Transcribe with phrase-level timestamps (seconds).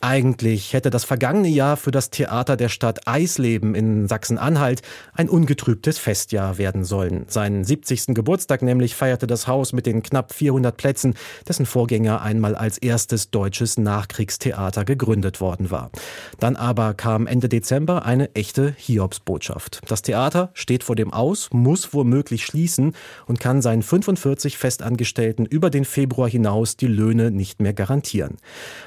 [0.00, 4.82] eigentlich hätte das vergangene Jahr für das Theater der Stadt Eisleben in Sachsen-Anhalt
[5.12, 7.24] ein ungetrübtes Festjahr werden sollen.
[7.28, 8.14] Seinen 70.
[8.14, 11.14] Geburtstag nämlich feierte das Haus mit den knapp 400 Plätzen,
[11.48, 15.90] dessen Vorgänger einmal als erstes deutsches Nachkriegstheater gegründet worden war.
[16.38, 19.80] Dann aber kam Ende Dezember eine echte Hiobsbotschaft.
[19.88, 22.94] Das Theater steht vor dem Aus, muss womöglich schließen
[23.26, 28.36] und kann seinen 45 Festangestellten über den Februar hinaus die Löhne nicht mehr garantieren.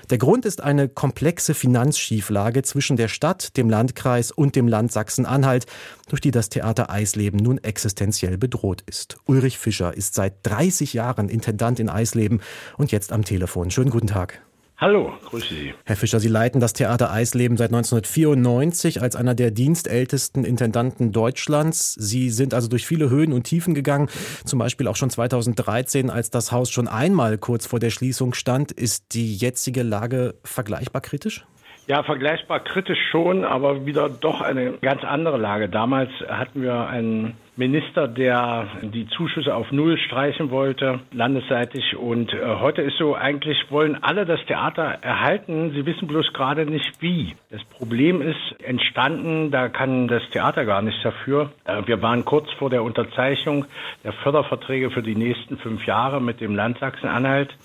[0.09, 5.65] Der Grund ist eine komplexe Finanzschieflage zwischen der Stadt, dem Landkreis und dem Land Sachsen-Anhalt,
[6.07, 9.17] durch die das Theater Eisleben nun existenziell bedroht ist.
[9.25, 12.39] Ulrich Fischer ist seit 30 Jahren Intendant in Eisleben
[12.77, 13.71] und jetzt am Telefon.
[13.71, 14.43] Schönen guten Tag.
[14.81, 15.73] Hallo, grüße Sie.
[15.85, 21.93] Herr Fischer, Sie leiten das Theater Eisleben seit 1994 als einer der dienstältesten Intendanten Deutschlands.
[21.93, 24.09] Sie sind also durch viele Höhen und Tiefen gegangen,
[24.43, 28.71] zum Beispiel auch schon 2013, als das Haus schon einmal kurz vor der Schließung stand.
[28.71, 31.45] Ist die jetzige Lage vergleichbar kritisch?
[31.87, 35.67] Ja, vergleichbar kritisch schon, aber wieder doch eine ganz andere Lage.
[35.67, 41.97] Damals hatten wir einen Minister, der die Zuschüsse auf Null streichen wollte, landesseitig.
[41.97, 45.71] Und äh, heute ist so, eigentlich wollen alle das Theater erhalten.
[45.71, 47.35] Sie wissen bloß gerade nicht wie.
[47.49, 51.51] Das Problem ist entstanden, da kann das Theater gar nichts dafür.
[51.65, 53.65] Äh, wir waren kurz vor der Unterzeichnung
[54.03, 57.55] der Förderverträge für die nächsten fünf Jahre mit dem Land Sachsen-Anhalt.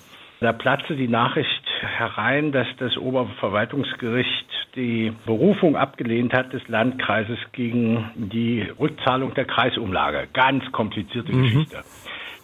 [0.40, 8.10] Da platzte die Nachricht herein, dass das Oberverwaltungsgericht die Berufung abgelehnt hat des Landkreises gegen
[8.14, 10.28] die Rückzahlung der Kreisumlage.
[10.32, 11.42] Ganz komplizierte mhm.
[11.42, 11.82] Geschichte.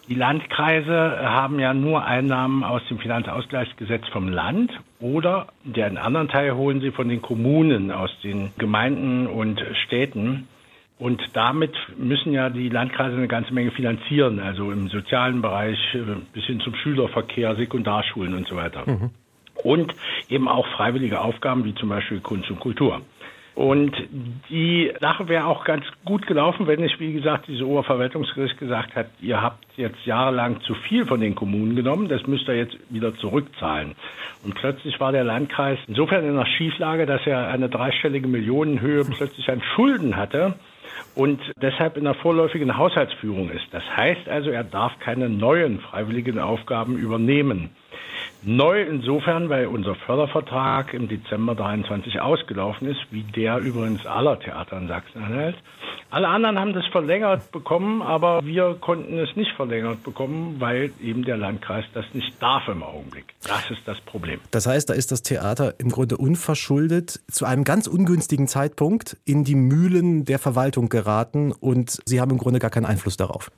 [0.09, 6.55] Die Landkreise haben ja nur Einnahmen aus dem Finanzausgleichsgesetz vom Land oder den anderen Teil
[6.55, 10.49] holen sie von den Kommunen, aus den Gemeinden und Städten.
[10.99, 15.99] Und damit müssen ja die Landkreise eine ganze Menge finanzieren, also im sozialen Bereich äh,
[16.33, 18.83] bis hin zum Schülerverkehr, Sekundarschulen und so weiter.
[18.85, 19.09] Mhm.
[19.63, 19.93] Und
[20.29, 23.01] eben auch freiwillige Aufgaben wie zum Beispiel Kunst und Kultur.
[23.55, 23.95] Und
[24.49, 29.07] die Sache wäre auch ganz gut gelaufen, wenn nicht, wie gesagt, dieses Oberverwaltungsgericht gesagt hat,
[29.21, 33.15] ihr habt jetzt jahrelang zu viel von den Kommunen genommen, das müsst ihr jetzt wieder
[33.15, 33.93] zurückzahlen.
[34.43, 39.47] Und plötzlich war der Landkreis insofern in einer Schieflage, dass er eine dreistellige Millionenhöhe plötzlich
[39.51, 40.55] an Schulden hatte
[41.13, 43.65] und deshalb in der vorläufigen Haushaltsführung ist.
[43.71, 47.69] Das heißt also, er darf keine neuen freiwilligen Aufgaben übernehmen.
[48.45, 54.77] Neu insofern, weil unser Fördervertrag im Dezember 23 ausgelaufen ist, wie der übrigens aller Theater
[54.77, 55.55] in Sachsen-Anhalt.
[56.09, 61.23] Alle anderen haben das verlängert bekommen, aber wir konnten es nicht verlängert bekommen, weil eben
[61.23, 63.33] der Landkreis das nicht darf im Augenblick.
[63.47, 64.39] Das ist das Problem.
[64.51, 69.43] Das heißt, da ist das Theater im Grunde unverschuldet zu einem ganz ungünstigen Zeitpunkt in
[69.43, 73.49] die Mühlen der Verwaltung geraten und Sie haben im Grunde gar keinen Einfluss darauf.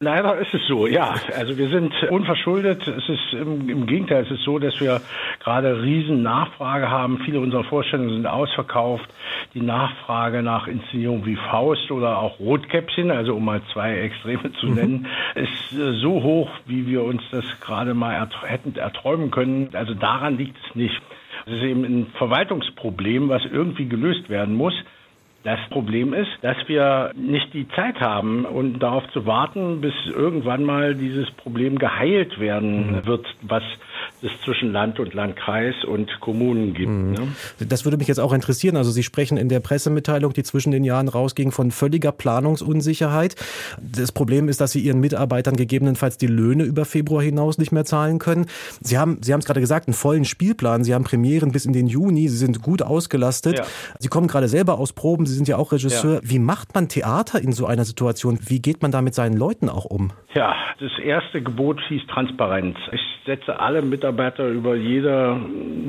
[0.00, 1.14] Leider ist es so, ja.
[1.34, 2.86] Also wir sind unverschuldet.
[2.88, 5.00] Es ist im, im Gegenteil, es ist so, dass wir
[5.42, 7.18] gerade riesen Nachfrage haben.
[7.24, 9.08] Viele unserer Vorstellungen sind ausverkauft.
[9.54, 14.66] Die Nachfrage nach Inszenierungen wie Faust oder auch Rotkäppchen, also um mal zwei Extreme zu
[14.66, 14.74] mhm.
[14.74, 15.42] nennen, mhm.
[15.42, 19.70] ist äh, so hoch, wie wir uns das gerade mal ert hätten erträumen können.
[19.74, 21.00] Also daran liegt es nicht.
[21.46, 24.74] Es ist eben ein Verwaltungsproblem, was irgendwie gelöst werden muss.
[25.44, 30.62] Das Problem ist, dass wir nicht die Zeit haben und darauf zu warten, bis irgendwann
[30.62, 33.06] mal dieses Problem geheilt werden mhm.
[33.06, 33.64] wird, was
[34.22, 36.88] es zwischen Land und Landkreis und Kommunen gibt.
[36.88, 37.12] Mhm.
[37.12, 37.28] Ne?
[37.68, 38.76] Das würde mich jetzt auch interessieren.
[38.76, 43.34] Also Sie sprechen in der Pressemitteilung, die zwischen den Jahren rausging, von völliger Planungsunsicherheit.
[43.80, 47.84] Das Problem ist, dass Sie Ihren Mitarbeitern gegebenenfalls die Löhne über Februar hinaus nicht mehr
[47.84, 48.46] zahlen können.
[48.80, 50.84] Sie haben, Sie haben es gerade gesagt, einen vollen Spielplan.
[50.84, 52.28] Sie haben Premieren bis in den Juni.
[52.28, 53.58] Sie sind gut ausgelastet.
[53.58, 53.64] Ja.
[53.98, 55.26] Sie kommen gerade selber aus Proben.
[55.26, 56.14] Sie sind ja auch Regisseur.
[56.14, 56.20] Ja.
[56.22, 58.38] Wie macht man Theater in so einer Situation?
[58.46, 60.12] Wie geht man da mit seinen Leuten auch um?
[60.34, 62.76] Ja, das erste Gebot hieß Transparenz.
[62.92, 65.40] Ich setze alle Mitarbeiter über jede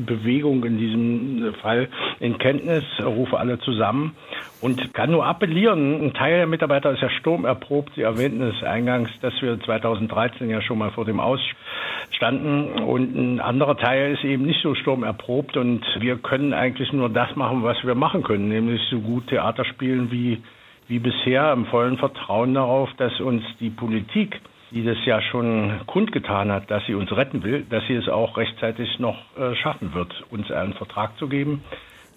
[0.06, 1.90] Bewegung in diesem Fall
[2.20, 4.16] in Kenntnis, rufe alle zusammen
[4.62, 6.02] und kann nur appellieren.
[6.04, 7.94] Ein Teil der Mitarbeiter ist ja sturmerprobt.
[7.96, 11.40] Sie erwähnten es eingangs, dass wir 2013 ja schon mal vor dem Aus
[12.12, 17.10] standen und ein anderer Teil ist eben nicht so sturmerprobt und wir können eigentlich nur
[17.10, 20.42] das machen, was wir machen können, nämlich so gut Theater spielen wie
[20.88, 24.42] wie bisher im vollen Vertrauen darauf, dass uns die Politik
[24.74, 28.38] die das ja schon kundgetan hat, dass sie uns retten will, dass sie es auch
[28.38, 31.64] rechtzeitig noch äh, schaffen wird, uns einen Vertrag zu geben,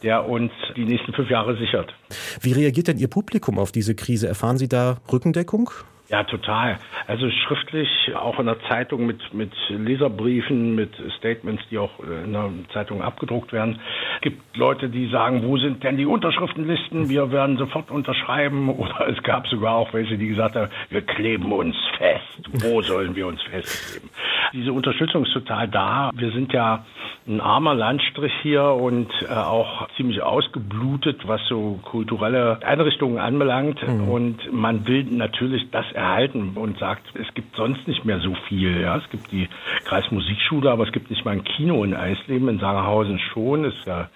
[0.02, 1.92] der uns die nächsten fünf Jahre sichert.
[2.40, 4.28] Wie reagiert denn Ihr Publikum auf diese Krise?
[4.28, 5.70] Erfahren Sie da Rückendeckung?
[6.08, 6.78] Ja, total.
[7.08, 12.50] Also schriftlich, auch in der Zeitung mit, mit Leserbriefen, mit Statements, die auch in der
[12.72, 13.80] Zeitung abgedruckt werden.
[14.26, 17.08] Es gibt Leute, die sagen, wo sind denn die Unterschriftenlisten?
[17.08, 18.68] Wir werden sofort unterschreiben.
[18.76, 22.64] Oder es gab sogar auch welche, die gesagt haben, wir kleben uns fest.
[22.64, 24.10] Wo sollen wir uns festkleben?
[24.52, 26.10] Diese Unterstützung ist total da.
[26.12, 26.84] Wir sind ja
[27.28, 33.82] ein armer Landstrich hier und äh, auch ziemlich ausgeblutet, was so kulturelle Einrichtungen anbelangt.
[33.86, 34.08] Mhm.
[34.08, 38.80] Und man will natürlich das erhalten und sagt, es gibt sonst nicht mehr so viel.
[38.80, 39.48] Ja, es gibt die
[39.84, 43.64] Kreismusikschule, aber es gibt nicht mal ein Kino in Eisleben, in Sangerhausen schon.
[43.64, 44.08] Ist ja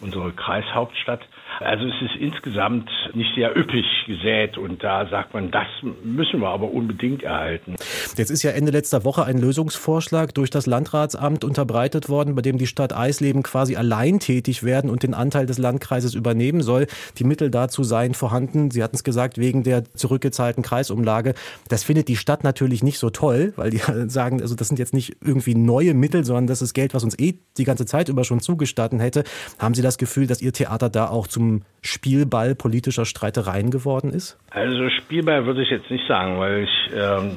[0.00, 1.20] unsere Kreishauptstadt.
[1.60, 5.66] Also es ist insgesamt nicht sehr üppig gesät und da sagt man, das
[6.04, 7.74] müssen wir aber unbedingt erhalten.
[8.16, 12.58] Jetzt ist ja Ende letzter Woche ein Lösungsvorschlag durch das Landratsamt unterbreitet worden, bei dem
[12.58, 16.86] die Stadt Eisleben quasi allein tätig werden und den Anteil des Landkreises übernehmen soll.
[17.18, 18.70] Die Mittel dazu seien vorhanden.
[18.70, 21.34] Sie hatten es gesagt, wegen der zurückgezahlten Kreisumlage.
[21.68, 24.94] Das findet die Stadt natürlich nicht so toll, weil die sagen, also das sind jetzt
[24.94, 28.22] nicht irgendwie neue Mittel, sondern das ist Geld, was uns eh die ganze Zeit über
[28.22, 29.24] schon zugestanden hätte.
[29.58, 34.38] Haben Sie das Gefühl, dass Ihr Theater da auch zum Spielball politischer Streitereien geworden ist?
[34.50, 37.30] Also Spielball würde ich jetzt nicht sagen, weil ich äh,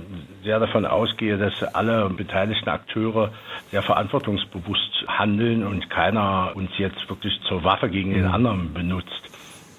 [0.43, 3.31] sehr davon ausgehe, dass alle beteiligten Akteure
[3.71, 8.33] sehr verantwortungsbewusst handeln und keiner uns jetzt wirklich zur Waffe gegen den mhm.
[8.33, 9.21] anderen benutzt.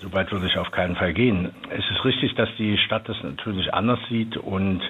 [0.00, 1.52] Soweit würde ich auf keinen Fall gehen.
[1.70, 4.80] Es ist richtig, dass die Stadt das natürlich anders sieht und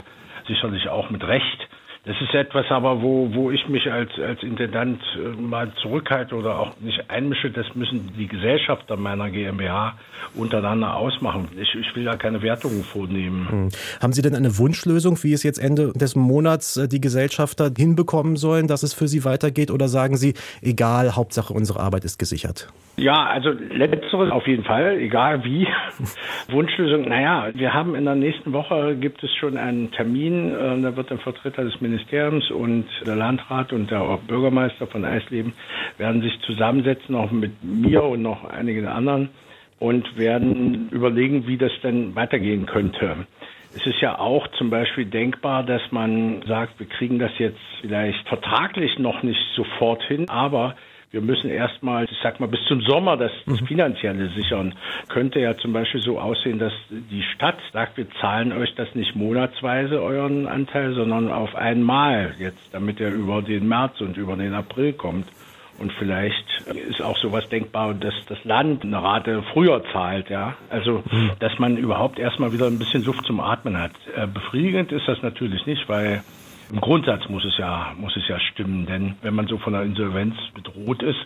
[0.47, 1.69] sicherlich auch mit Recht.
[2.05, 6.59] Das ist etwas aber, wo, wo ich mich als, als Intendant äh, mal zurückhalte oder
[6.59, 7.49] auch nicht einmische.
[7.53, 9.95] Das müssen die Gesellschafter meiner GmbH
[10.35, 11.49] untereinander ausmachen.
[11.57, 13.49] Ich, ich will da keine Wertungen vornehmen.
[13.49, 13.69] Hm.
[14.01, 18.35] Haben Sie denn eine Wunschlösung, wie es jetzt Ende des Monats äh, die Gesellschafter hinbekommen
[18.35, 19.71] sollen, dass es für Sie weitergeht?
[19.71, 22.67] Oder sagen Sie, egal, Hauptsache unsere Arbeit ist gesichert?
[22.97, 25.69] Ja, also letzteres auf jeden Fall, egal wie.
[26.51, 30.97] Wunschlösung, naja, wir haben in der nächsten Woche gibt es schon einen Termin, äh, da
[30.97, 31.92] wird ein Vertreter des Ministeriums
[32.51, 35.53] und der Landrat und der Bürgermeister von Eisleben
[35.99, 39.31] werden sich zusammensetzen, auch mit mir und noch einigen anderen
[39.79, 43.27] und werden überlegen, wie das denn weitergehen könnte.
[43.75, 48.29] Es ist ja auch zum Beispiel denkbar, dass man sagt, wir kriegen das jetzt vielleicht
[48.29, 50.77] vertraglich noch nicht sofort hin, aber
[51.13, 53.67] wir müssen erstmal, ich sag mal, bis zum Sommer das, das mhm.
[53.67, 54.75] Finanzielle sichern.
[55.09, 59.15] Könnte ja zum Beispiel so aussehen, dass die Stadt sagt, wir zahlen euch das nicht
[59.15, 64.55] monatsweise, euren Anteil, sondern auf einmal jetzt, damit er über den März und über den
[64.55, 65.27] April kommt.
[65.79, 66.47] Und vielleicht
[66.89, 70.55] ist auch sowas denkbar, dass das Land eine Rate früher zahlt, ja.
[70.71, 71.33] Also, mhm.
[71.41, 73.93] dass man überhaupt erstmal wieder ein bisschen Luft zum Atmen hat.
[74.15, 76.23] Äh, befriedigend ist das natürlich nicht, weil
[76.73, 79.85] im Grundsatz muss es ja, muss es ja stimmen, denn wenn man so von einer
[79.85, 81.21] Insolvenz bedroht ist,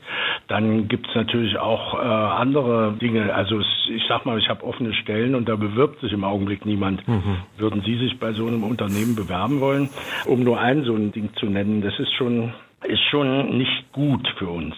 [0.48, 3.32] dann gibt es natürlich auch äh, andere Dinge.
[3.32, 6.66] Also es, ich sag mal, ich habe offene Stellen und da bewirbt sich im Augenblick
[6.66, 7.06] niemand.
[7.06, 7.36] Mhm.
[7.58, 9.88] Würden Sie sich bei so einem Unternehmen bewerben wollen?
[10.24, 12.52] Um nur ein so ein Ding zu nennen, das ist schon
[12.84, 14.74] ist schon nicht gut für uns.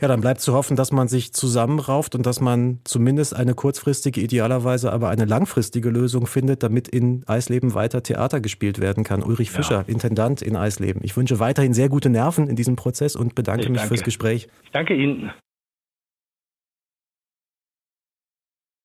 [0.00, 4.20] Ja, dann bleibt zu hoffen, dass man sich zusammenrauft und dass man zumindest eine kurzfristige,
[4.20, 9.22] idealerweise aber eine langfristige Lösung findet, damit in Eisleben weiter Theater gespielt werden kann.
[9.22, 9.92] Ulrich Fischer, ja.
[9.92, 11.02] Intendant in Eisleben.
[11.02, 13.88] Ich wünsche weiterhin sehr gute Nerven in diesem Prozess und bedanke ich mich danke.
[13.88, 14.48] fürs Gespräch.
[14.64, 15.32] Ich danke Ihnen.